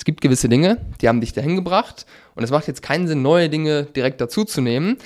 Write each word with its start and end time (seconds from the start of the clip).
Es 0.00 0.04
gibt 0.04 0.20
gewisse 0.20 0.48
Dinge, 0.48 0.80
die 1.00 1.08
haben 1.08 1.20
dich 1.20 1.32
dahin 1.32 1.56
gebracht 1.56 2.06
und 2.36 2.44
es 2.44 2.52
macht 2.52 2.68
jetzt 2.68 2.82
keinen 2.82 3.08
Sinn, 3.08 3.20
neue 3.20 3.50
Dinge 3.50 3.82
direkt 3.82 4.20
dazu 4.20 4.44
zu 4.44 4.60
nehmen. 4.60 4.96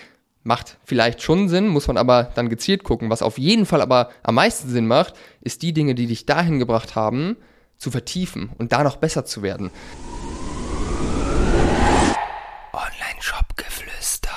Macht 0.43 0.77
vielleicht 0.85 1.23
schon 1.23 1.49
Sinn, 1.49 1.69
muss 1.69 1.87
man 1.87 1.97
aber 1.97 2.25
dann 2.35 2.51
gezielt 2.51 2.85
gucken. 2.85 3.09
Was 3.09 3.23
auf 3.23 3.39
jeden 3.39 3.65
Fall 3.65 3.81
aber 3.81 4.11
am 4.23 4.35
meisten 4.35 4.69
Sinn 4.69 4.87
macht, 4.87 5.15
ist 5.41 5.63
die 5.63 5.73
Dinge, 5.73 5.95
die 5.95 6.07
dich 6.07 6.27
dahin 6.27 6.59
gebracht 6.59 6.95
haben, 6.95 7.39
zu 7.79 7.91
vertiefen 7.91 8.51
und 8.59 8.73
da 8.73 8.85
noch 8.85 8.97
besser 8.97 9.25
zu 9.25 9.43
werden. 9.43 9.71
Online-Shop-Geflüster. 12.75 14.31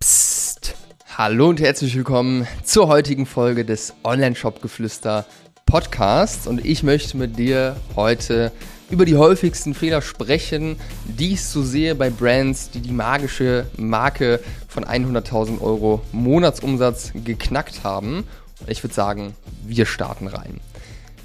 Psst. 0.00 0.74
Hallo 1.18 1.50
und 1.50 1.60
herzlich 1.60 1.94
willkommen 1.94 2.46
zur 2.64 2.88
heutigen 2.88 3.26
Folge 3.26 3.66
des 3.66 3.92
Online-Shop-Geflüster 4.04 5.26
Podcasts 5.66 6.46
und 6.46 6.64
ich 6.64 6.82
möchte 6.82 7.18
mit 7.18 7.38
dir 7.38 7.76
heute 7.94 8.52
über 8.90 9.04
die 9.04 9.16
häufigsten 9.16 9.74
Fehler 9.74 10.02
sprechen, 10.02 10.76
die 11.04 11.32
ich 11.32 11.44
so 11.44 11.62
sehe 11.62 11.94
bei 11.94 12.10
Brands, 12.10 12.70
die 12.70 12.80
die 12.80 12.92
magische 12.92 13.66
Marke 13.76 14.40
von 14.68 14.84
100.000 14.84 15.60
Euro 15.60 16.02
Monatsumsatz 16.12 17.12
geknackt 17.14 17.82
haben. 17.84 18.24
Ich 18.66 18.82
würde 18.82 18.94
sagen, 18.94 19.34
wir 19.66 19.86
starten 19.86 20.28
rein. 20.28 20.60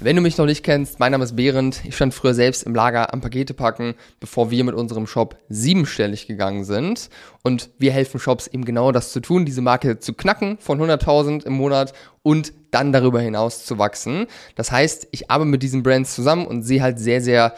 Wenn 0.04 0.16
du 0.16 0.22
mich 0.22 0.36
noch 0.36 0.46
nicht 0.46 0.64
kennst, 0.64 0.98
mein 0.98 1.12
Name 1.12 1.22
ist 1.22 1.36
Behrend. 1.36 1.84
Ich 1.84 1.94
stand 1.94 2.12
früher 2.12 2.34
selbst 2.34 2.64
im 2.64 2.74
Lager 2.74 3.14
am 3.14 3.20
Pakete 3.20 3.54
packen, 3.54 3.94
bevor 4.18 4.50
wir 4.50 4.64
mit 4.64 4.74
unserem 4.74 5.06
Shop 5.06 5.36
siebenstellig 5.48 6.26
gegangen 6.26 6.64
sind. 6.64 7.08
Und 7.42 7.70
wir 7.78 7.92
helfen 7.92 8.18
Shops 8.18 8.48
eben 8.48 8.64
genau 8.64 8.90
das 8.90 9.12
zu 9.12 9.20
tun, 9.20 9.44
diese 9.44 9.60
Marke 9.60 10.00
zu 10.00 10.14
knacken 10.14 10.58
von 10.58 10.80
100.000 10.80 11.46
im 11.46 11.52
Monat 11.52 11.92
und 12.22 12.52
dann 12.72 12.92
darüber 12.92 13.20
hinaus 13.20 13.64
zu 13.64 13.78
wachsen. 13.78 14.26
Das 14.56 14.72
heißt, 14.72 15.06
ich 15.12 15.30
arbeite 15.30 15.50
mit 15.50 15.62
diesen 15.62 15.84
Brands 15.84 16.16
zusammen 16.16 16.48
und 16.48 16.62
sehe 16.62 16.82
halt 16.82 16.98
sehr, 16.98 17.20
sehr 17.20 17.54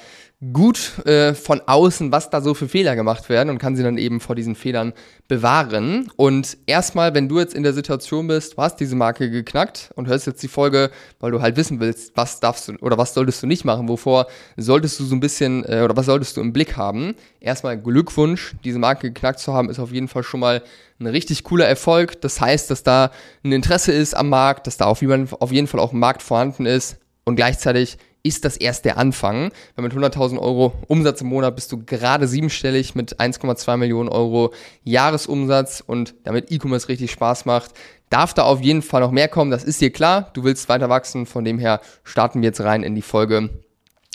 gut 0.53 0.99
äh, 1.07 1.35
von 1.35 1.63
außen, 1.65 2.13
was 2.13 2.31
da 2.31 2.41
so 2.41 2.55
für 2.55 2.69
Fehler 2.69 2.97
gemacht 2.97 3.29
werden 3.29 3.51
und 3.51 3.59
kann 3.59 3.77
sie 3.77 3.83
dann 3.83 3.99
eben 3.99 4.21
vor 4.21 4.35
diesen 4.35 4.55
Fehlern 4.55 4.93
bewahren. 5.29 6.11
Und 6.17 6.59
erstmal, 6.67 7.15
wenn 7.15 7.29
du 7.29 7.39
jetzt 7.39 7.55
in 7.55 7.63
der 7.63 7.73
Situation 7.73 8.27
bist, 8.27 8.55
du 8.55 8.59
hast 8.59 8.77
diese 8.77 8.97
Marke 8.97 9.31
geknackt 9.31 9.91
und 9.95 10.09
hörst 10.09 10.27
jetzt 10.27 10.43
die 10.43 10.49
Folge, 10.49 10.91
weil 11.21 11.31
du 11.31 11.41
halt 11.41 11.57
wissen 11.57 11.81
willst, 11.81 12.17
was 12.17 12.41
darfst 12.41 12.69
du 12.69 12.75
oder 12.81 12.99
was 12.99 13.15
solltest 13.15 13.43
du 13.43 13.47
nicht 13.47 13.65
machen, 13.65 13.89
wovor 13.89 14.27
solltest 14.57 14.99
du 15.01 15.05
so 15.05 15.15
ein 15.15 15.21
bisschen 15.21 15.65
äh, 15.65 15.83
oder 15.83 15.97
was 15.97 16.07
solltest 16.07 16.37
du 16.37 16.41
im 16.41 16.53
Blick 16.53 16.77
haben. 16.77 17.15
Erstmal 17.41 17.81
Glückwunsch, 17.81 18.55
diese 18.65 18.79
Marke 18.79 19.13
geknackt 19.13 19.39
zu 19.39 19.55
haben, 19.55 19.71
ist 19.71 19.79
auf 19.79 19.93
jeden 19.93 20.09
Fall 20.09 20.25
schon 20.25 20.41
mal 20.41 20.63
ein 21.01 21.07
richtig 21.07 21.45
cooler 21.45 21.67
Erfolg. 21.67 22.21
Das 22.21 22.41
heißt, 22.41 22.71
dass 22.71 22.83
da 22.83 23.11
ein 23.45 23.53
Interesse 23.53 23.93
ist 23.93 24.15
am 24.15 24.29
Markt, 24.29 24.67
dass 24.67 24.77
da 24.77 24.87
auf 24.87 25.01
jeden 25.01 25.27
Fall 25.27 25.81
auch 25.81 25.93
ein 25.93 25.99
Markt 25.99 26.23
vorhanden 26.23 26.67
ist 26.67 26.99
und 27.25 27.37
gleichzeitig 27.37 27.99
ist 28.25 28.45
das 28.45 28.57
erst 28.57 28.85
der 28.85 28.99
Anfang. 28.99 29.53
Weil 29.77 29.85
mit 29.85 29.93
100.000 29.93 30.39
Euro 30.39 30.73
Umsatz 30.89 31.21
im 31.21 31.29
Monat 31.29 31.55
bist 31.55 31.71
du 31.71 31.85
gerade 31.85 32.27
siebenstellig 32.27 32.97
mit 32.97 33.21
1,2 33.21 33.77
Millionen 33.77 34.09
Euro 34.09 34.53
Jahresumsatz 34.83 35.85
und 35.87 36.15
damit 36.25 36.51
E-Commerce 36.51 36.89
richtig 36.89 37.13
Spaß 37.13 37.45
macht, 37.45 37.73
darf 38.11 38.35
da 38.35 38.43
auf 38.43 38.61
jeden 38.61 38.83
Fall 38.83 39.03
noch 39.03 39.13
mehr 39.13 39.29
kommen. 39.29 39.53
Das 39.53 39.63
ist 39.63 39.81
dir 39.81 39.93
klar. 39.93 40.31
Du 40.33 40.43
willst 40.43 40.69
weiter 40.69 40.89
wachsen. 40.89 41.27
Von 41.27 41.45
dem 41.45 41.59
her 41.59 41.81
starten 42.03 42.41
wir 42.41 42.49
jetzt 42.49 42.63
rein 42.63 42.83
in 42.83 42.95
die 42.95 43.03
Folge. 43.03 43.51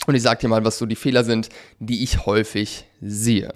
Und 0.06 0.14
ich 0.14 0.22
sag 0.22 0.40
dir 0.40 0.48
mal, 0.48 0.64
was 0.64 0.78
so 0.78 0.86
die 0.86 0.96
Fehler 0.96 1.24
sind, 1.24 1.48
die 1.78 2.02
ich 2.02 2.26
häufig 2.26 2.86
sehe. 3.00 3.54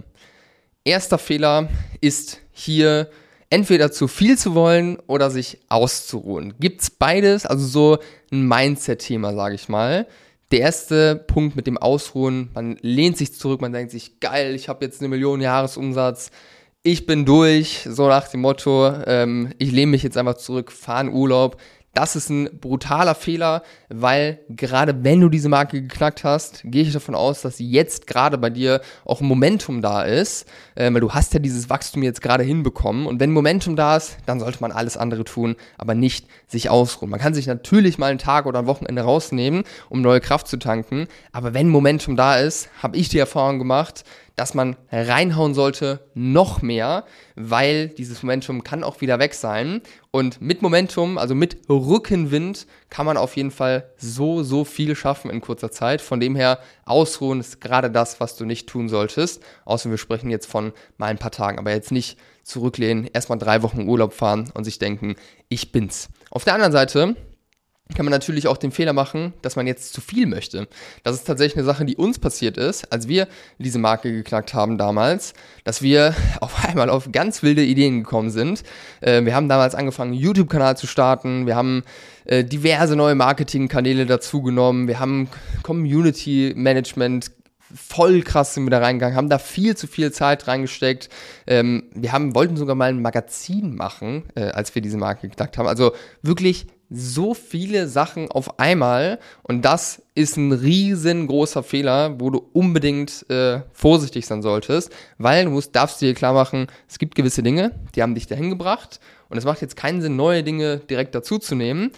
Erster 0.85 1.19
Fehler 1.19 1.69
ist 2.01 2.41
hier 2.53 3.11
entweder 3.51 3.91
zu 3.91 4.07
viel 4.07 4.39
zu 4.39 4.55
wollen 4.55 4.99
oder 5.07 5.31
sich 5.31 5.59
auszuruhen. 5.69 6.55
Gibt's 6.61 6.91
beides, 6.91 7.47
also 7.47 7.67
so 7.67 7.99
ein 8.31 8.47
Mindset-Thema, 8.47 9.35
sage 9.35 9.55
ich 9.57 9.69
mal 9.69 10.07
der 10.51 10.61
erste 10.61 11.17
Punkt 11.17 11.57
mit 11.57 11.67
dem 11.67 11.79
Ausruhen, 11.79 12.51
man 12.55 12.77
lehnt 12.81 13.17
sich 13.17 13.35
zurück, 13.35 13.61
man 13.61 13.73
denkt 13.73 13.91
sich, 13.91 14.21
geil, 14.21 14.55
ich 14.55 14.69
habe 14.69 14.85
jetzt 14.85 15.01
eine 15.01 15.09
Million 15.09 15.41
Jahresumsatz, 15.41 16.31
ich 16.83 17.07
bin 17.07 17.25
durch, 17.25 17.87
so 17.89 18.09
nach 18.09 18.29
dem 18.29 18.43
Motto, 18.43 18.93
ähm, 19.07 19.53
ich 19.59 19.73
lehne 19.73 19.93
mich 19.93 20.03
jetzt 20.03 20.19
einfach 20.19 20.37
zurück, 20.37 20.71
fahre 20.71 21.07
in 21.07 21.13
Urlaub, 21.13 21.57
das 21.95 22.17
ist 22.17 22.29
ein 22.29 22.59
brutaler 22.61 23.15
Fehler, 23.15 23.63
weil 23.89 24.41
gerade 24.49 25.05
wenn 25.05 25.21
du 25.21 25.29
diese 25.29 25.49
Marke 25.49 25.81
geknackt 25.81 26.25
hast, 26.25 26.63
gehe 26.65 26.83
ich 26.83 26.93
davon 26.93 27.15
aus, 27.15 27.43
dass 27.43 27.59
jetzt 27.59 28.07
gerade 28.09 28.37
bei 28.37 28.51
dir 28.51 28.81
auch 29.05 29.21
Momentum 29.21 29.81
da 29.81 30.03
ist, 30.03 30.47
äh, 30.75 30.93
weil 30.93 31.01
du 31.01 31.13
hast 31.13 31.33
ja 31.35 31.41
dieses 31.41 31.71
Wachstum 31.71 32.03
jetzt 32.03 32.21
gerade 32.21 32.43
hinbekommen 32.43 33.07
und 33.07 33.21
wenn 33.21 33.31
Momentum 33.31 33.77
da 33.77 33.97
ist, 33.97 34.17
dann 34.27 34.41
sollte 34.41 34.59
man 34.61 34.73
alles 34.73 34.97
andere 34.97 35.25
tun, 35.25 35.55
aber 35.79 35.95
nicht 35.95 36.27
sich 36.49 36.69
ausruhen. 36.69 37.11
Man 37.11 37.21
kann 37.21 37.33
sich 37.33 37.47
natürlich 37.47 37.97
mal 37.97 38.11
einen 38.11 38.19
Tag 38.19 38.47
oder 38.47 38.59
ein 38.59 38.67
Wochenende 38.67 39.03
rausnehmen, 39.03 39.63
um 39.89 40.03
neue 40.03 40.21
Kraft 40.21 40.49
zu 40.49 40.59
tanken, 40.59 41.07
aber 41.33 41.55
wenn 41.55 41.69
Momentum 41.69 42.17
da 42.17 42.37
ist, 42.37 42.69
habe 42.83 42.97
ich 42.97 43.09
die 43.09 43.19
Erfahrung 43.19 43.61
gemacht, 43.61 44.05
dass 44.37 44.55
man 44.55 44.77
reinhauen 44.91 45.55
sollte, 45.55 46.09
noch 46.15 46.61
mehr, 46.61 47.05
weil 47.37 47.89
dieses 47.89 48.23
Momentum 48.23 48.65
kann 48.65 48.83
auch 48.83 49.01
wieder 49.01 49.19
weg 49.19 49.35
sein. 49.35 49.81
Und 50.11 50.41
mit 50.41 50.63
Momentum, 50.63 51.19
also 51.19 51.35
mit 51.35 51.69
Rückenwind, 51.69 52.67
kann 52.91 53.07
man 53.07 53.17
auf 53.17 53.37
jeden 53.37 53.51
Fall 53.51 53.91
so, 53.97 54.43
so 54.43 54.65
viel 54.65 54.97
schaffen 54.97 55.31
in 55.31 55.41
kurzer 55.41 55.71
Zeit. 55.71 56.01
Von 56.01 56.21
dem 56.21 56.35
her, 56.35 56.59
ausruhen 56.85 57.41
ist 57.41 57.61
gerade 57.61 57.91
das, 57.91 58.21
was 58.21 58.37
du 58.37 58.45
nicht 58.45 58.69
tun 58.69 58.89
solltest. 58.89 59.43
Außer 59.65 59.91
wir 59.91 59.99
sprechen 59.99 60.31
jetzt 60.31 60.47
von 60.47 60.73
mal 60.97 61.07
ein 61.07 61.19
paar 61.19 61.31
Tagen, 61.31 61.59
aber 61.59 61.71
jetzt 61.71 61.93
nicht 61.93 62.19
zurücklehnen, 62.43 63.09
erstmal 63.13 63.39
drei 63.39 63.63
Wochen 63.63 63.89
Urlaub 63.89 64.13
fahren 64.13 64.51
und 64.55 64.65
sich 64.65 64.79
denken, 64.79 65.17
ich 65.49 65.73
bin's. 65.73 66.09
Auf 66.31 66.45
der 66.45 66.55
anderen 66.55 66.73
Seite 66.73 67.17
kann 67.95 68.07
man 68.07 68.13
natürlich 68.13 68.49
auch 68.49 68.57
den 68.57 68.73
Fehler 68.73 68.95
machen, 68.95 69.35
dass 69.43 69.57
man 69.57 69.67
jetzt 69.67 69.93
zu 69.93 70.01
viel 70.01 70.27
möchte. 70.27 70.69
Das 71.03 71.17
ist 71.17 71.27
tatsächlich 71.27 71.59
eine 71.59 71.67
Sache, 71.67 71.85
die 71.85 71.97
uns 71.97 72.19
passiert 72.19 72.57
ist, 72.57 72.91
als 72.91 73.09
wir 73.09 73.29
diese 73.59 73.79
Marke 73.79 74.11
geknackt 74.11 74.55
haben 74.55 74.79
damals, 74.79 75.35
dass 75.65 75.83
wir 75.83 76.15
auf 76.41 76.65
einmal 76.65 76.89
auf 76.89 77.13
ganz 77.13 77.43
wilde 77.43 77.63
Ideen 77.63 78.03
gekommen 78.03 78.31
sind. 78.31 78.63
Äh, 79.03 79.25
wir 79.25 79.35
haben 79.35 79.51
damals 79.51 79.75
angefangen, 79.75 80.13
einen 80.13 80.23
YouTube-Kanal 80.23 80.79
zu 80.79 80.87
starten, 80.87 81.47
wir 81.47 81.57
haben 81.57 81.83
äh, 82.25 82.43
diverse 82.43 82.97
neue 82.97 83.15
Marketingkanäle 83.15 84.07
dazugenommen, 84.07 84.89
wir 84.89 84.99
haben 84.99 85.29
Community-Management 85.63 87.33
voll 87.75 88.23
krass 88.23 88.55
sind 88.55 88.65
wir 88.65 88.71
da 88.71 88.79
reingegangen, 88.79 89.17
haben 89.17 89.29
da 89.29 89.39
viel 89.39 89.77
zu 89.77 89.89
viel 89.89 90.13
Zeit 90.13 90.47
reingesteckt. 90.47 91.09
Ähm, 91.47 91.85
wir 91.93 92.13
haben, 92.13 92.35
wollten 92.35 92.57
sogar 92.57 92.77
mal 92.77 92.91
ein 92.91 93.03
Magazin 93.03 93.75
machen, 93.75 94.25
äh, 94.37 94.45
als 94.45 94.75
wir 94.77 94.83
diese 94.83 94.97
Marke 94.97 95.29
geknackt 95.29 95.59
haben. 95.59 95.67
Also 95.67 95.93
wirklich 96.23 96.69
so 96.91 97.35
viele 97.35 97.89
Sachen 97.89 98.31
auf 98.31 98.59
einmal 98.59 99.19
und 99.43 99.65
das 99.65 100.03
ist 100.15 100.37
ein 100.37 100.53
riesengroßer 100.53 101.63
Fehler, 101.63 102.21
wo 102.21 102.31
du 102.31 102.47
unbedingt 102.53 103.29
äh, 103.31 103.63
vorsichtig 103.73 104.27
sein 104.27 104.43
solltest, 104.43 104.93
weil 105.19 105.45
du 105.45 105.51
musst, 105.51 105.75
darfst 105.75 106.01
dir 106.01 106.15
klar 106.15 106.35
machen, 106.35 106.67
es 106.89 106.99
gibt 106.99 107.15
gewisse 107.15 107.43
Dinge, 107.43 107.73
die 107.95 108.03
haben 108.03 108.15
dich 108.15 108.27
dahin 108.27 108.51
gebracht 108.51 109.01
und 109.29 109.39
es 109.39 109.45
macht 109.45 109.61
jetzt 109.63 109.77
keinen 109.77 110.03
Sinn, 110.03 110.17
neue 110.17 110.43
Dinge 110.43 110.79
direkt 110.79 111.15
dazu 111.15 111.39
zu 111.39 111.55
nehmen. 111.55 111.91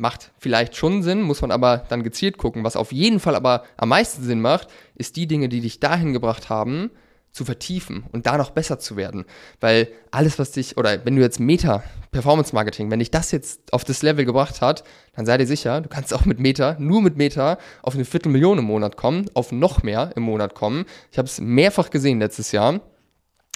Macht 0.00 0.30
vielleicht 0.38 0.76
schon 0.76 1.02
Sinn, 1.02 1.22
muss 1.22 1.42
man 1.42 1.50
aber 1.50 1.84
dann 1.88 2.04
gezielt 2.04 2.38
gucken. 2.38 2.62
Was 2.62 2.76
auf 2.76 2.92
jeden 2.92 3.18
Fall 3.18 3.34
aber 3.34 3.64
am 3.76 3.88
meisten 3.88 4.22
Sinn 4.22 4.40
macht, 4.40 4.68
ist 4.94 5.16
die 5.16 5.26
Dinge, 5.26 5.48
die 5.48 5.60
dich 5.60 5.80
dahin 5.80 6.12
gebracht 6.12 6.48
haben, 6.48 6.92
zu 7.38 7.44
vertiefen 7.44 8.04
und 8.10 8.26
da 8.26 8.36
noch 8.36 8.50
besser 8.50 8.80
zu 8.80 8.96
werden. 8.96 9.24
Weil 9.60 9.88
alles, 10.10 10.40
was 10.40 10.50
dich, 10.50 10.76
oder 10.76 11.04
wenn 11.06 11.14
du 11.14 11.22
jetzt 11.22 11.38
Meta, 11.38 11.84
Performance 12.10 12.52
Marketing, 12.52 12.90
wenn 12.90 12.98
dich 12.98 13.12
das 13.12 13.30
jetzt 13.30 13.72
auf 13.72 13.84
das 13.84 14.02
Level 14.02 14.24
gebracht 14.24 14.60
hat, 14.60 14.82
dann 15.14 15.24
sei 15.24 15.38
dir 15.38 15.46
sicher, 15.46 15.80
du 15.80 15.88
kannst 15.88 16.12
auch 16.12 16.24
mit 16.24 16.40
Meta, 16.40 16.74
nur 16.80 17.00
mit 17.00 17.16
Meta, 17.16 17.58
auf 17.82 17.94
eine 17.94 18.04
Viertelmillion 18.04 18.58
im 18.58 18.64
Monat 18.64 18.96
kommen, 18.96 19.30
auf 19.34 19.52
noch 19.52 19.84
mehr 19.84 20.10
im 20.16 20.24
Monat 20.24 20.56
kommen. 20.56 20.84
Ich 21.12 21.18
habe 21.18 21.26
es 21.26 21.40
mehrfach 21.40 21.90
gesehen 21.90 22.18
letztes 22.18 22.50
Jahr, 22.50 22.80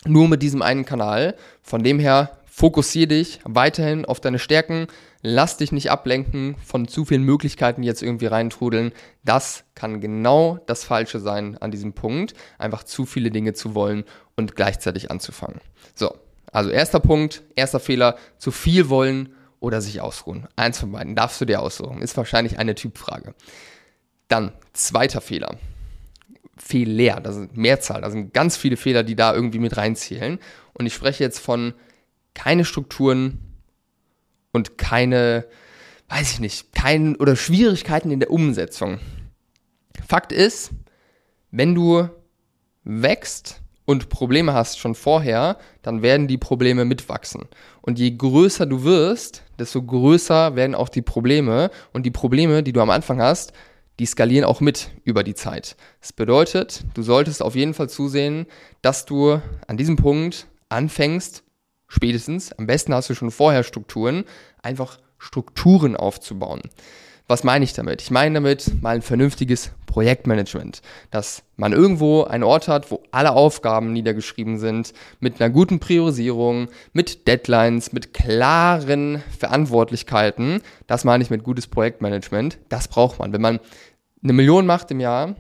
nur 0.07 0.29
mit 0.29 0.43
diesem 0.43 0.63
einen 0.63 0.85
Kanal. 0.85 1.35
Von 1.61 1.83
dem 1.83 1.99
her, 1.99 2.39
fokussiere 2.47 3.09
dich 3.09 3.41
weiterhin 3.45 4.05
auf 4.05 4.21
deine 4.21 4.39
Stärken, 4.39 4.87
lass 5.23 5.57
dich 5.57 5.73
nicht 5.73 5.91
ablenken 5.91 6.57
von 6.63 6.89
zu 6.89 7.05
vielen 7.05 7.23
Möglichkeiten, 7.23 7.83
die 7.83 7.89
jetzt 7.89 8.03
irgendwie 8.03 8.27
reintrudeln. 8.27 8.93
Das 9.25 9.65
kann 9.75 10.01
genau 10.01 10.59
das 10.67 10.85
Falsche 10.85 11.21
sein 11.21 11.57
an 11.59 11.71
diesem 11.71 11.93
Punkt, 11.93 12.35
einfach 12.59 12.83
zu 12.83 13.07
viele 13.07 13.31
Dinge 13.31 13.55
zu 13.55 13.75
wollen 13.75 14.05
und 14.37 14.57
gleichzeitig 14.57 15.11
anzufangen. 15.11 15.61
So, 15.95 16.15
also 16.51 16.71
erster 16.71 17.01
Punkt, 17.01 17.43
erster 17.55 17.81
Fehler, 17.81 18.17
zu 18.37 18.51
viel 18.51 18.89
wollen 18.89 19.35
oder 19.61 19.81
sich 19.81 20.01
ausruhen. 20.01 20.49
Eins 20.57 20.81
von 20.81 20.91
beiden 20.91 21.15
darfst 21.15 21.41
du 21.41 21.45
dir 21.45 21.63
aussuchen, 21.63 22.03
ist 22.03 22.17
wahrscheinlich 22.17 22.59
eine 22.59 22.75
Typfrage. 22.75 23.35
Dann 24.27 24.53
zweiter 24.73 25.21
Fehler. 25.21 25.57
Fehler, 26.57 27.21
das 27.21 27.37
ist 27.37 27.57
Mehrzahl, 27.57 28.03
da 28.03 28.11
sind 28.11 28.35
ganz 28.35 28.57
viele 28.57 28.77
Fehler, 28.77 29.03
die 29.03 29.17
da 29.17 29.35
irgendwie 29.35 29.59
mit 29.59 29.77
reinzählen. 29.77 30.39
Und 30.75 30.87
ich 30.87 30.95
spreche 30.95 31.23
jetzt 31.23 31.39
von 31.39 31.75
keine 32.35 32.65
Strukturen, 32.65 33.52
und 34.53 34.79
keine, 34.79 35.47
weiß 36.09 36.33
ich 36.33 36.41
nicht, 36.41 36.73
kein 36.73 37.17
oder 37.17 37.37
Schwierigkeiten 37.37 38.11
in 38.11 38.21
der 38.21 38.31
Umsetzung. 38.31 39.01
Fakt 40.07 40.33
ist, 40.33 40.71
wenn 41.51 41.75
du 41.75 42.09
wächst 42.85 43.63
und 43.85 44.09
Probleme 44.09 44.55
hast 44.55 44.79
schon 44.79 44.95
vorher, 44.95 45.59
dann 45.83 46.03
werden 46.03 46.29
die 46.29 46.39
Probleme 46.39 46.85
mitwachsen. 46.85 47.49
Und 47.81 47.99
je 47.99 48.13
größer 48.13 48.67
du 48.67 48.85
wirst, 48.85 49.43
desto 49.59 49.83
größer 49.83 50.55
werden 50.55 50.75
auch 50.75 50.89
die 50.89 51.03
Probleme. 51.03 51.71
Und 51.93 52.05
die 52.05 52.11
Probleme, 52.11 52.63
die 52.63 52.73
du 52.73 52.81
am 52.81 52.91
Anfang 52.91 53.21
hast, 53.21 53.53
die 53.99 54.07
skalieren 54.07 54.45
auch 54.45 54.61
mit 54.61 54.91
über 55.05 55.23
die 55.23 55.35
Zeit. 55.35 55.77
Das 56.01 56.13
bedeutet, 56.13 56.85
du 56.95 57.03
solltest 57.03 57.43
auf 57.43 57.55
jeden 57.55 57.75
Fall 57.75 57.89
zusehen, 57.89 58.47
dass 58.81 59.05
du 59.05 59.41
an 59.67 59.77
diesem 59.77 59.97
Punkt 59.97 60.47
anfängst, 60.69 61.45
spätestens, 61.93 62.53
am 62.53 62.67
besten 62.67 62.95
hast 62.95 63.11
du 63.11 63.15
schon 63.15 63.31
vorher 63.31 63.65
Strukturen, 63.65 64.25
einfach 64.63 64.99
Strukturen 65.19 65.95
aufzubauen. 65.95 66.63
Was 67.29 67.45
meine 67.45 67.65
ich 67.65 67.73
damit? 67.73 68.03
Ich 68.03 68.11
meine 68.11 68.35
damit 68.35 68.83
mal 68.83 68.97
ein 68.97 69.03
vernünftiges 69.03 69.71
Projektmanagement, 69.87 70.81
dass 71.11 71.43
man 71.57 71.73
irgendwo 71.73 72.25
einen 72.25 72.45
Ort 72.45 72.67
hat, 72.67 72.91
wo 72.91 73.03
alle 73.11 73.33
Aufgaben 73.33 73.93
niedergeschrieben 73.93 74.59
sind, 74.59 74.95
mit 75.21 75.41
einer 75.41 75.51
guten 75.51 75.81
Priorisierung, 75.81 76.69
mit 76.93 77.29
Deadlines, 77.29 77.93
mit 77.93 78.15
klaren 78.15 79.23
Verantwortlichkeiten. 79.39 80.63
Das 80.87 81.05
meine 81.05 81.23
ich 81.23 81.31
mit 81.31 81.45
gutes 81.45 81.67
Projektmanagement. 81.67 82.59
Das 82.71 82.89
braucht 82.89 83.19
man. 83.19 83.33
Wenn 83.33 83.43
man 83.43 83.61
eine 84.23 84.33
Million 84.33 84.67
macht 84.67 84.91
im 84.91 85.01
Jahr, 85.01 85.37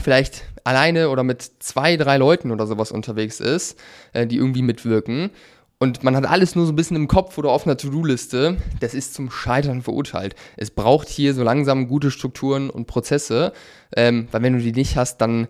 vielleicht 0.00 0.44
alleine 0.64 1.10
oder 1.10 1.22
mit 1.22 1.42
zwei, 1.60 1.96
drei 1.96 2.16
Leuten 2.16 2.50
oder 2.50 2.66
sowas 2.66 2.92
unterwegs 2.92 3.40
ist, 3.40 3.78
äh, 4.12 4.26
die 4.26 4.36
irgendwie 4.36 4.62
mitwirken, 4.62 5.30
und 5.78 6.02
man 6.02 6.16
hat 6.16 6.24
alles 6.24 6.54
nur 6.54 6.64
so 6.64 6.72
ein 6.72 6.76
bisschen 6.76 6.96
im 6.96 7.08
Kopf 7.08 7.36
oder 7.36 7.50
auf 7.50 7.66
einer 7.66 7.76
To-Do-Liste, 7.76 8.56
das 8.80 8.94
ist 8.94 9.12
zum 9.12 9.30
Scheitern 9.30 9.82
verurteilt. 9.82 10.34
Es 10.56 10.70
braucht 10.70 11.08
hier 11.08 11.34
so 11.34 11.42
langsam 11.42 11.86
gute 11.86 12.10
Strukturen 12.10 12.70
und 12.70 12.86
Prozesse, 12.86 13.52
ähm, 13.94 14.28
weil 14.30 14.42
wenn 14.42 14.54
du 14.54 14.60
die 14.60 14.72
nicht 14.72 14.96
hast, 14.96 15.18
dann 15.18 15.48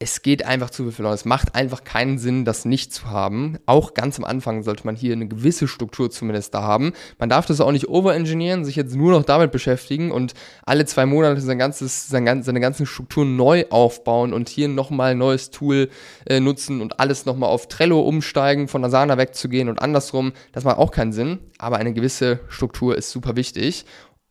es 0.00 0.22
geht 0.22 0.44
einfach 0.44 0.70
zu 0.70 0.84
viel 0.84 0.92
verloren. 0.92 1.14
Es 1.14 1.24
macht 1.24 1.56
einfach 1.56 1.82
keinen 1.82 2.18
Sinn, 2.18 2.44
das 2.44 2.64
nicht 2.64 2.92
zu 2.92 3.10
haben. 3.10 3.58
Auch 3.66 3.94
ganz 3.94 4.16
am 4.16 4.24
Anfang 4.24 4.62
sollte 4.62 4.86
man 4.86 4.94
hier 4.94 5.12
eine 5.12 5.26
gewisse 5.26 5.66
Struktur 5.66 6.08
zumindest 6.08 6.54
da 6.54 6.62
haben. 6.62 6.92
Man 7.18 7.28
darf 7.28 7.46
das 7.46 7.60
auch 7.60 7.72
nicht 7.72 7.88
overengineeren, 7.88 8.64
sich 8.64 8.76
jetzt 8.76 8.94
nur 8.94 9.10
noch 9.10 9.24
damit 9.24 9.50
beschäftigen 9.50 10.12
und 10.12 10.34
alle 10.64 10.84
zwei 10.86 11.04
Monate 11.04 11.40
sein 11.40 11.58
ganzes, 11.58 12.08
sein, 12.08 12.44
seine 12.44 12.60
ganzen 12.60 12.86
Strukturen 12.86 13.34
neu 13.34 13.64
aufbauen 13.70 14.32
und 14.32 14.48
hier 14.48 14.68
nochmal 14.68 15.12
ein 15.12 15.18
neues 15.18 15.50
Tool 15.50 15.88
äh, 16.26 16.38
nutzen 16.38 16.80
und 16.80 17.00
alles 17.00 17.26
nochmal 17.26 17.50
auf 17.50 17.66
Trello 17.66 18.00
umsteigen, 18.00 18.68
von 18.68 18.84
Asana 18.84 19.18
wegzugehen 19.18 19.68
und 19.68 19.82
andersrum. 19.82 20.32
Das 20.52 20.62
macht 20.62 20.78
auch 20.78 20.92
keinen 20.92 21.12
Sinn, 21.12 21.40
aber 21.58 21.78
eine 21.78 21.92
gewisse 21.92 22.38
Struktur 22.48 22.96
ist 22.96 23.10
super 23.10 23.34
wichtig 23.34 23.84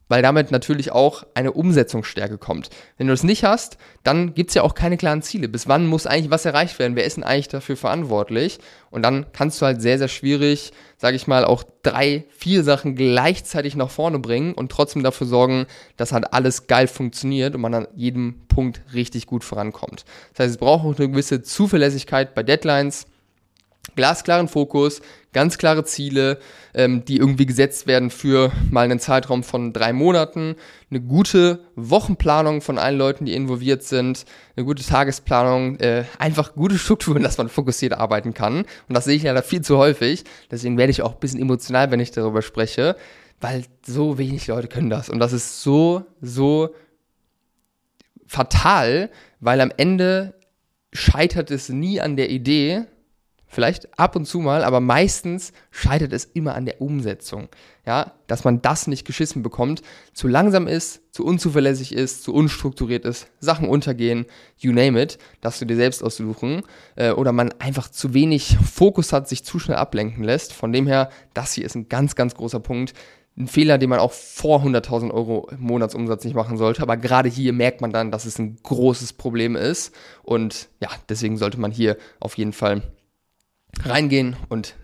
weil 0.07 0.21
damit 0.21 0.51
natürlich 0.51 0.91
auch 0.91 1.25
eine 1.33 1.51
Umsetzungsstärke 1.51 2.37
kommt. 2.37 2.69
Wenn 2.97 3.07
du 3.07 3.13
das 3.13 3.23
nicht 3.23 3.43
hast, 3.43 3.77
dann 4.03 4.33
gibt's 4.33 4.53
ja 4.53 4.63
auch 4.63 4.73
keine 4.73 4.97
klaren 4.97 5.21
Ziele. 5.21 5.47
Bis 5.47 5.67
wann 5.67 5.85
muss 5.85 6.07
eigentlich 6.07 6.31
was 6.31 6.45
erreicht 6.45 6.79
werden? 6.79 6.95
Wer 6.95 7.05
ist 7.05 7.17
denn 7.17 7.23
eigentlich 7.23 7.47
dafür 7.47 7.77
verantwortlich? 7.77 8.59
Und 8.89 9.03
dann 9.03 9.25
kannst 9.33 9.61
du 9.61 9.65
halt 9.65 9.81
sehr, 9.81 9.97
sehr 9.97 10.07
schwierig, 10.07 10.71
sage 10.97 11.15
ich 11.15 11.27
mal, 11.27 11.45
auch 11.45 11.63
drei, 11.83 12.25
vier 12.29 12.63
Sachen 12.63 12.95
gleichzeitig 12.95 13.75
nach 13.75 13.89
vorne 13.89 14.19
bringen 14.19 14.53
und 14.53 14.71
trotzdem 14.71 15.03
dafür 15.03 15.27
sorgen, 15.27 15.65
dass 15.97 16.13
halt 16.13 16.33
alles 16.33 16.67
geil 16.67 16.87
funktioniert 16.87 17.55
und 17.55 17.61
man 17.61 17.73
an 17.73 17.87
jedem 17.95 18.47
Punkt 18.47 18.81
richtig 18.93 19.27
gut 19.27 19.43
vorankommt. 19.43 20.05
Das 20.33 20.45
heißt, 20.45 20.51
es 20.55 20.57
braucht 20.57 20.85
auch 20.85 20.97
eine 20.97 21.09
gewisse 21.09 21.41
Zuverlässigkeit 21.41 22.33
bei 22.33 22.43
Deadlines 22.43 23.07
glasklaren 23.97 24.47
Fokus, 24.47 25.01
ganz 25.33 25.57
klare 25.57 25.83
Ziele, 25.83 26.39
ähm, 26.73 27.03
die 27.03 27.17
irgendwie 27.17 27.45
gesetzt 27.45 27.85
werden 27.85 28.09
für 28.09 28.53
mal 28.71 28.85
einen 28.85 28.99
Zeitraum 28.99 29.43
von 29.43 29.73
drei 29.73 29.91
Monaten, 29.91 30.55
eine 30.89 31.01
gute 31.01 31.59
Wochenplanung 31.75 32.61
von 32.61 32.77
allen 32.77 32.97
Leuten, 32.97 33.25
die 33.25 33.33
involviert 33.33 33.83
sind, 33.83 34.23
eine 34.55 34.65
gute 34.65 34.85
Tagesplanung, 34.85 35.79
äh, 35.79 36.05
einfach 36.19 36.55
gute 36.55 36.77
Strukturen, 36.79 37.23
dass 37.23 37.37
man 37.37 37.49
fokussiert 37.49 37.93
arbeiten 37.93 38.33
kann. 38.33 38.59
Und 38.59 38.95
das 38.95 39.03
sehe 39.03 39.17
ich 39.17 39.23
leider 39.23 39.43
viel 39.43 39.61
zu 39.61 39.77
häufig. 39.77 40.23
Deswegen 40.49 40.77
werde 40.77 40.91
ich 40.91 41.01
auch 41.01 41.13
ein 41.15 41.19
bisschen 41.19 41.41
emotional, 41.41 41.91
wenn 41.91 41.99
ich 41.99 42.11
darüber 42.11 42.41
spreche, 42.41 42.95
weil 43.41 43.65
so 43.85 44.17
wenig 44.17 44.47
Leute 44.47 44.69
können 44.69 44.89
das. 44.89 45.09
Und 45.09 45.19
das 45.19 45.33
ist 45.33 45.61
so, 45.61 46.05
so 46.21 46.69
fatal, 48.27 49.09
weil 49.39 49.59
am 49.61 49.71
Ende 49.75 50.35
scheitert 50.93 51.51
es 51.51 51.69
nie 51.69 51.99
an 52.01 52.15
der 52.15 52.29
Idee, 52.29 52.85
Vielleicht 53.49 53.97
ab 53.97 54.17
und 54.17 54.25
zu 54.25 54.39
mal, 54.39 54.63
aber 54.63 54.81
meistens 54.81 55.53
scheitert 55.71 56.11
es 56.11 56.25
immer 56.25 56.53
an 56.53 56.65
der 56.65 56.81
Umsetzung. 56.81 57.47
Ja, 57.85 58.11
dass 58.27 58.43
man 58.43 58.61
das 58.61 58.87
nicht 58.87 59.05
geschissen 59.05 59.41
bekommt, 59.41 59.81
zu 60.13 60.27
langsam 60.27 60.67
ist, 60.67 61.01
zu 61.13 61.23
unzuverlässig 61.23 61.95
ist, 61.95 62.23
zu 62.23 62.33
unstrukturiert 62.33 63.05
ist, 63.05 63.27
Sachen 63.39 63.69
untergehen, 63.69 64.25
you 64.57 64.73
name 64.73 65.01
it, 65.01 65.17
dass 65.39 65.59
du 65.59 65.65
dir 65.65 65.77
selbst 65.77 66.03
aussuchen, 66.03 66.63
äh, 66.97 67.11
oder 67.11 67.31
man 67.31 67.53
einfach 67.59 67.89
zu 67.89 68.13
wenig 68.13 68.57
Fokus 68.57 69.13
hat, 69.13 69.29
sich 69.29 69.45
zu 69.45 69.59
schnell 69.59 69.77
ablenken 69.77 70.25
lässt. 70.25 70.51
Von 70.51 70.73
dem 70.73 70.85
her, 70.85 71.09
das 71.33 71.53
hier 71.53 71.65
ist 71.65 71.75
ein 71.75 71.87
ganz, 71.87 72.15
ganz 72.15 72.35
großer 72.35 72.59
Punkt. 72.59 72.93
Ein 73.37 73.47
Fehler, 73.47 73.77
den 73.77 73.89
man 73.89 73.99
auch 73.99 74.11
vor 74.11 74.61
100.000 74.63 75.11
Euro 75.11 75.49
Monatsumsatz 75.57 76.25
nicht 76.25 76.35
machen 76.35 76.57
sollte. 76.57 76.81
Aber 76.81 76.97
gerade 76.97 77.29
hier 77.29 77.53
merkt 77.53 77.81
man 77.81 77.91
dann, 77.91 78.11
dass 78.11 78.25
es 78.25 78.39
ein 78.39 78.57
großes 78.63 79.13
Problem 79.13 79.55
ist. 79.55 79.93
Und 80.23 80.69
ja, 80.81 80.89
deswegen 81.07 81.37
sollte 81.37 81.59
man 81.59 81.71
hier 81.71 81.97
auf 82.19 82.37
jeden 82.37 82.51
Fall 82.51 82.81
reingehen 83.85 84.35
und 84.49 84.75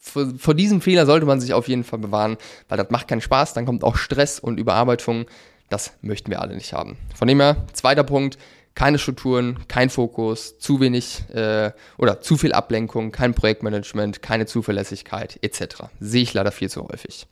vor, 0.00 0.32
vor, 0.38 0.54
diesem 0.54 0.80
Fehler 0.80 1.04
sollte 1.04 1.26
man 1.26 1.40
sich 1.40 1.52
auf 1.52 1.68
jeden 1.68 1.84
Fall 1.84 1.98
bewahren, 1.98 2.38
weil 2.68 2.78
das 2.78 2.90
macht 2.90 3.08
keinen 3.08 3.20
Spaß, 3.20 3.52
dann 3.52 3.66
kommt 3.66 3.84
auch 3.84 3.96
Stress 3.96 4.40
und 4.40 4.58
Überarbeitung. 4.58 5.26
Das 5.68 5.92
möchten 6.00 6.30
wir 6.30 6.40
alle 6.40 6.54
nicht 6.54 6.72
haben. 6.72 6.96
Von 7.14 7.28
dem 7.28 7.40
her, 7.40 7.66
zweiter 7.74 8.02
Punkt, 8.02 8.38
keine 8.74 8.98
Strukturen, 8.98 9.58
kein 9.68 9.90
Fokus, 9.90 10.58
zu 10.58 10.80
wenig 10.80 11.22
äh, 11.34 11.72
oder 11.98 12.20
zu 12.20 12.36
viel 12.36 12.52
Ablenkung, 12.52 13.12
kein 13.12 13.34
Projektmanagement, 13.34 14.22
keine 14.22 14.46
Zuverlässigkeit 14.46 15.38
etc. 15.42 15.84
Sehe 16.00 16.22
ich 16.22 16.34
leider 16.34 16.50
viel 16.50 16.70
zu 16.70 16.88
häufig. 16.88 17.26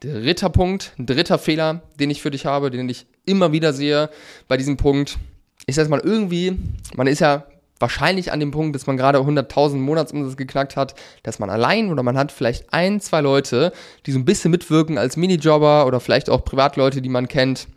Dritter 0.00 0.50
Punkt, 0.50 0.92
dritter 0.98 1.38
Fehler, 1.38 1.82
den 1.98 2.10
ich 2.10 2.20
für 2.20 2.30
dich 2.30 2.46
habe, 2.46 2.70
den 2.70 2.88
ich 2.88 3.06
immer 3.24 3.52
wieder 3.52 3.72
sehe 3.72 4.10
bei 4.48 4.56
diesem 4.56 4.76
Punkt, 4.76 5.18
ist, 5.66 5.78
dass 5.78 5.88
man 5.88 6.00
irgendwie, 6.00 6.58
man 6.94 7.06
ist 7.06 7.20
ja 7.20 7.46
wahrscheinlich 7.78 8.32
an 8.32 8.40
dem 8.40 8.50
Punkt, 8.50 8.74
dass 8.74 8.86
man 8.86 8.96
gerade 8.96 9.18
100.000 9.18 9.76
Monatsumsatz 9.76 10.36
geknackt 10.36 10.76
hat, 10.76 10.94
dass 11.22 11.38
man 11.38 11.50
allein 11.50 11.90
oder 11.90 12.02
man 12.02 12.16
hat 12.16 12.32
vielleicht 12.32 12.72
ein, 12.72 13.00
zwei 13.00 13.20
Leute, 13.20 13.72
die 14.06 14.12
so 14.12 14.18
ein 14.18 14.24
bisschen 14.24 14.50
mitwirken 14.50 14.98
als 14.98 15.16
Minijobber 15.16 15.86
oder 15.86 16.00
vielleicht 16.00 16.30
auch 16.30 16.44
Privatleute, 16.44 17.02
die 17.02 17.08
man 17.08 17.28
kennt. 17.28 17.68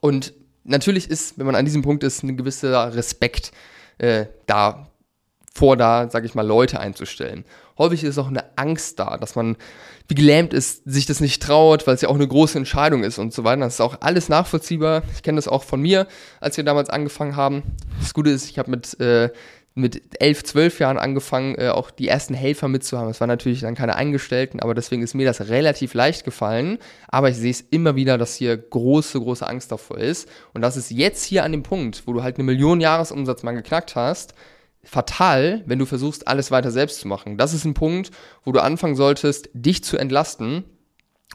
Und 0.00 0.32
natürlich 0.64 1.10
ist, 1.10 1.38
wenn 1.38 1.46
man 1.46 1.54
an 1.54 1.64
diesem 1.64 1.82
Punkt 1.82 2.04
ist, 2.04 2.22
ein 2.22 2.36
gewisser 2.36 2.94
Respekt 2.94 3.52
äh, 3.98 4.26
da 4.46 4.89
vor, 5.52 5.76
da, 5.76 6.08
sag 6.10 6.24
ich 6.24 6.34
mal, 6.34 6.46
Leute 6.46 6.80
einzustellen. 6.80 7.44
Häufig 7.76 8.04
ist 8.04 8.18
auch 8.18 8.28
eine 8.28 8.56
Angst 8.56 8.98
da, 8.98 9.16
dass 9.16 9.34
man 9.34 9.56
wie 10.06 10.14
gelähmt 10.14 10.52
ist, 10.52 10.82
sich 10.84 11.06
das 11.06 11.20
nicht 11.20 11.42
traut, 11.42 11.86
weil 11.86 11.94
es 11.94 12.00
ja 12.00 12.08
auch 12.08 12.14
eine 12.14 12.26
große 12.26 12.58
Entscheidung 12.58 13.04
ist 13.04 13.18
und 13.18 13.32
so 13.32 13.44
weiter. 13.44 13.62
Das 13.62 13.74
ist 13.74 13.80
auch 13.80 13.98
alles 14.00 14.28
nachvollziehbar. 14.28 15.02
Ich 15.14 15.22
kenne 15.22 15.36
das 15.36 15.48
auch 15.48 15.62
von 15.62 15.80
mir, 15.80 16.06
als 16.40 16.56
wir 16.56 16.64
damals 16.64 16.90
angefangen 16.90 17.36
haben. 17.36 17.62
Das 18.00 18.12
Gute 18.12 18.30
ist, 18.30 18.50
ich 18.50 18.58
habe 18.58 18.70
mit 18.70 18.98
äh, 19.00 19.30
mit 19.74 20.20
elf, 20.20 20.42
zwölf 20.44 20.80
Jahren 20.80 20.98
angefangen, 20.98 21.54
äh, 21.56 21.68
auch 21.68 21.90
die 21.90 22.08
ersten 22.08 22.34
Helfer 22.34 22.68
mitzuhaben. 22.68 23.08
Das 23.08 23.20
waren 23.20 23.28
natürlich 23.28 23.60
dann 23.60 23.74
keine 23.74 23.96
Eingestellten, 23.96 24.60
aber 24.60 24.74
deswegen 24.74 25.02
ist 25.02 25.14
mir 25.14 25.26
das 25.26 25.48
relativ 25.48 25.94
leicht 25.94 26.24
gefallen. 26.24 26.78
Aber 27.08 27.30
ich 27.30 27.36
sehe 27.36 27.50
es 27.50 27.60
immer 27.60 27.94
wieder, 27.94 28.18
dass 28.18 28.34
hier 28.34 28.56
große, 28.56 29.18
große 29.20 29.46
Angst 29.46 29.70
davor 29.70 29.98
ist. 29.98 30.28
Und 30.54 30.62
das 30.62 30.76
ist 30.76 30.90
jetzt 30.90 31.24
hier 31.24 31.44
an 31.44 31.52
dem 31.52 31.62
Punkt, 31.62 32.02
wo 32.06 32.12
du 32.12 32.22
halt 32.22 32.36
eine 32.36 32.44
Million 32.44 32.80
Jahresumsatz 32.80 33.42
mal 33.42 33.52
geknackt 33.52 33.94
hast, 33.94 34.34
fatal, 34.82 35.62
wenn 35.66 35.78
du 35.78 35.86
versuchst, 35.86 36.26
alles 36.26 36.50
weiter 36.50 36.70
selbst 36.70 37.00
zu 37.00 37.08
machen. 37.08 37.36
Das 37.36 37.52
ist 37.52 37.64
ein 37.64 37.74
Punkt, 37.74 38.10
wo 38.44 38.52
du 38.52 38.62
anfangen 38.62 38.96
solltest, 38.96 39.50
dich 39.52 39.84
zu 39.84 39.96
entlasten 39.96 40.64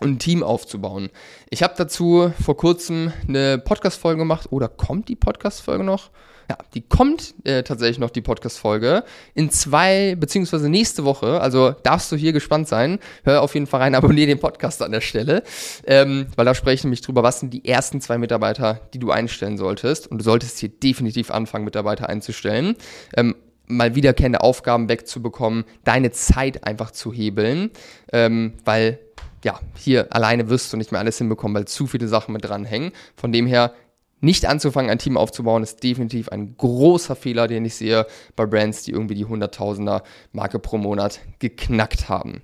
und 0.01 0.09
ein 0.09 0.19
Team 0.19 0.43
aufzubauen. 0.43 1.09
Ich 1.49 1.63
habe 1.63 1.75
dazu 1.77 2.31
vor 2.43 2.57
kurzem 2.57 3.13
eine 3.27 3.57
Podcast-Folge 3.57 4.19
gemacht. 4.19 4.47
Oder 4.51 4.67
kommt 4.67 5.07
die 5.09 5.15
Podcast-Folge 5.15 5.83
noch? 5.83 6.09
Ja, 6.49 6.57
die 6.73 6.81
kommt 6.81 7.33
äh, 7.43 7.63
tatsächlich 7.63 7.97
noch, 7.97 8.11
die 8.11 8.21
Podcast-Folge. 8.21 9.03
In 9.33 9.49
zwei, 9.49 10.15
beziehungsweise 10.15 10.69
nächste 10.69 11.03
Woche. 11.03 11.41
Also 11.41 11.71
darfst 11.71 12.11
du 12.11 12.15
hier 12.15 12.33
gespannt 12.33 12.67
sein. 12.67 12.99
Hör 13.23 13.41
auf 13.41 13.53
jeden 13.55 13.67
Fall 13.67 13.81
rein, 13.81 13.95
abonniere 13.95 14.27
den 14.27 14.39
Podcast 14.39 14.81
an 14.81 14.91
der 14.91 15.01
Stelle. 15.01 15.43
Ähm, 15.85 16.27
weil 16.35 16.45
da 16.45 16.53
spreche 16.53 16.75
ich 16.75 16.83
nämlich 16.83 17.01
drüber, 17.01 17.23
was 17.23 17.39
sind 17.39 17.53
die 17.53 17.65
ersten 17.65 17.99
zwei 17.99 18.17
Mitarbeiter, 18.17 18.81
die 18.93 18.99
du 18.99 19.11
einstellen 19.11 19.57
solltest. 19.57 20.07
Und 20.07 20.19
du 20.19 20.23
solltest 20.23 20.59
hier 20.59 20.69
definitiv 20.69 21.31
anfangen, 21.31 21.65
Mitarbeiter 21.65 22.09
einzustellen. 22.09 22.75
Ähm, 23.17 23.35
mal 23.67 23.95
wiederkehrende 23.95 24.41
Aufgaben 24.41 24.89
wegzubekommen, 24.89 25.65
deine 25.83 26.11
Zeit 26.11 26.67
einfach 26.67 26.91
zu 26.91 27.11
hebeln, 27.11 27.71
ähm, 28.13 28.53
weil 28.63 28.99
ja, 29.43 29.59
hier 29.75 30.07
alleine 30.13 30.49
wirst 30.49 30.73
du 30.73 30.77
nicht 30.77 30.91
mehr 30.91 30.99
alles 30.99 31.19
hinbekommen, 31.19 31.55
weil 31.55 31.65
zu 31.65 31.85
viele 31.85 32.07
Sachen 32.07 32.33
mit 32.33 32.43
dranhängen. 32.43 32.91
Von 33.15 33.31
dem 33.31 33.45
her 33.45 33.73
nicht 34.21 34.45
anzufangen, 34.45 34.89
ein 34.89 34.99
Team 34.99 35.17
aufzubauen, 35.17 35.63
ist 35.63 35.83
definitiv 35.83 36.29
ein 36.29 36.55
großer 36.57 37.15
Fehler, 37.15 37.47
den 37.47 37.65
ich 37.65 37.75
sehe 37.75 38.07
bei 38.35 38.45
Brands, 38.45 38.83
die 38.83 38.91
irgendwie 38.91 39.15
die 39.15 39.25
Hunderttausender 39.25 40.03
Marke 40.31 40.59
pro 40.59 40.77
Monat 40.77 41.19
geknackt 41.39 42.09
haben. 42.09 42.41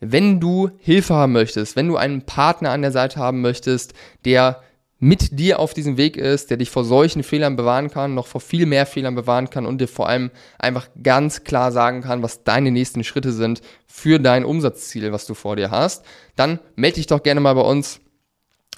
Wenn 0.00 0.40
du 0.40 0.70
Hilfe 0.78 1.14
haben 1.14 1.32
möchtest, 1.32 1.76
wenn 1.76 1.88
du 1.88 1.96
einen 1.96 2.22
Partner 2.22 2.70
an 2.70 2.82
der 2.82 2.92
Seite 2.92 3.20
haben 3.20 3.42
möchtest, 3.42 3.92
der 4.24 4.62
mit 4.98 5.38
dir 5.38 5.58
auf 5.58 5.72
diesem 5.72 5.96
Weg 5.96 6.16
ist, 6.18 6.50
der 6.50 6.58
dich 6.58 6.70
vor 6.70 6.84
solchen 6.84 7.22
Fehlern 7.22 7.56
bewahren 7.56 7.90
kann, 7.90 8.14
noch 8.14 8.26
vor 8.26 8.42
viel 8.42 8.66
mehr 8.66 8.84
Fehlern 8.84 9.14
bewahren 9.14 9.48
kann 9.48 9.64
und 9.64 9.80
dir 9.80 9.88
vor 9.88 10.08
allem 10.08 10.30
einfach 10.58 10.88
ganz 11.02 11.42
klar 11.42 11.72
sagen 11.72 12.02
kann, 12.02 12.22
was 12.22 12.44
deine 12.44 12.70
nächsten 12.70 13.02
Schritte 13.02 13.32
sind 13.32 13.62
für 13.86 14.18
dein 14.18 14.44
Umsatzziel, 14.44 15.10
was 15.10 15.26
du 15.26 15.32
vor 15.32 15.56
dir 15.56 15.70
hast, 15.70 16.04
dann 16.36 16.60
melde 16.76 16.96
dich 16.96 17.06
doch 17.06 17.22
gerne 17.22 17.40
mal 17.40 17.54
bei 17.54 17.62
uns 17.62 18.00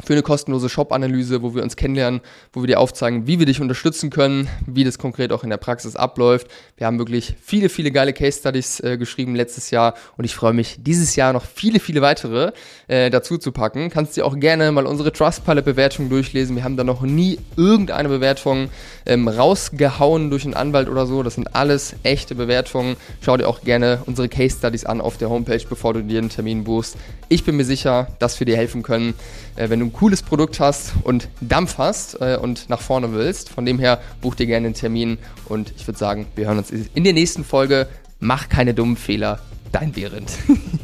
für 0.04 0.12
eine 0.12 0.22
kostenlose 0.22 0.68
Shop-Analyse, 0.68 1.42
wo 1.42 1.54
wir 1.54 1.62
uns 1.62 1.76
kennenlernen, 1.76 2.20
wo 2.52 2.62
wir 2.62 2.66
dir 2.66 2.80
aufzeigen, 2.80 3.26
wie 3.26 3.38
wir 3.38 3.46
dich 3.46 3.60
unterstützen 3.60 4.10
können, 4.10 4.48
wie 4.66 4.84
das 4.84 4.98
konkret 4.98 5.32
auch 5.32 5.44
in 5.44 5.50
der 5.50 5.56
Praxis 5.56 5.96
abläuft. 5.96 6.48
Wir 6.76 6.86
haben 6.86 6.98
wirklich 6.98 7.34
viele, 7.42 7.68
viele 7.68 7.90
geile 7.92 8.12
Case-Studies 8.12 8.80
äh, 8.80 8.98
geschrieben 8.98 9.34
letztes 9.34 9.70
Jahr 9.70 9.94
und 10.16 10.24
ich 10.24 10.34
freue 10.34 10.52
mich, 10.52 10.76
dieses 10.80 11.16
Jahr 11.16 11.32
noch 11.32 11.44
viele, 11.44 11.80
viele 11.80 12.02
weitere 12.02 12.52
äh, 12.88 13.10
dazu 13.10 13.38
zu 13.38 13.52
packen. 13.52 13.90
Kannst 13.90 14.16
dir 14.16 14.26
auch 14.26 14.38
gerne 14.38 14.72
mal 14.72 14.86
unsere 14.86 15.12
Trustpilot-Bewertung 15.12 16.08
durchlesen. 16.08 16.56
Wir 16.56 16.64
haben 16.64 16.76
da 16.76 16.84
noch 16.84 17.02
nie 17.02 17.38
irgendeine 17.56 18.08
Bewertung 18.08 18.68
ähm, 19.06 19.28
rausgehauen 19.28 20.30
durch 20.30 20.44
einen 20.44 20.54
Anwalt 20.54 20.88
oder 20.88 21.06
so. 21.06 21.22
Das 21.22 21.34
sind 21.34 21.54
alles 21.54 21.94
echte 22.02 22.34
Bewertungen. 22.34 22.96
Schau 23.20 23.36
dir 23.36 23.48
auch 23.48 23.62
gerne 23.62 24.02
unsere 24.06 24.28
Case-Studies 24.28 24.84
an 24.84 25.00
auf 25.00 25.16
der 25.18 25.30
Homepage, 25.30 25.62
bevor 25.68 25.94
du 25.94 26.02
dir 26.02 26.18
einen 26.18 26.30
Termin 26.30 26.64
buchst. 26.64 26.96
Ich 27.28 27.44
bin 27.44 27.56
mir 27.56 27.64
sicher, 27.64 28.08
dass 28.18 28.38
wir 28.40 28.44
dir 28.44 28.56
helfen 28.56 28.82
können, 28.82 29.14
äh, 29.56 29.70
wenn 29.70 29.80
du 29.80 29.91
cooles 29.92 30.22
Produkt 30.22 30.60
hast 30.60 30.92
und 31.02 31.28
Dampf 31.40 31.78
hast 31.78 32.20
äh, 32.20 32.38
und 32.40 32.68
nach 32.68 32.80
vorne 32.80 33.12
willst. 33.12 33.48
Von 33.48 33.64
dem 33.64 33.78
her 33.78 34.00
buch 34.20 34.34
dir 34.34 34.46
gerne 34.46 34.66
einen 34.66 34.74
Termin 34.74 35.18
und 35.48 35.72
ich 35.76 35.86
würde 35.86 35.98
sagen, 35.98 36.26
wir 36.34 36.46
hören 36.46 36.58
uns 36.58 36.70
in 36.70 37.04
der 37.04 37.12
nächsten 37.12 37.44
Folge. 37.44 37.88
Mach 38.20 38.48
keine 38.48 38.74
dummen 38.74 38.96
Fehler. 38.96 39.40
Dein 39.72 39.92
Behrendt. 39.92 40.32